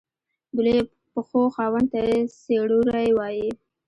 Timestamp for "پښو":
1.13-1.41